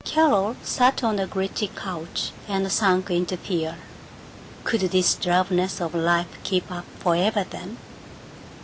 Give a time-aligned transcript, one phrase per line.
[0.03, 3.77] Carol sat on the gritty couch, and sank into fear.
[4.63, 7.77] Could this drabness of life keep up forever, then?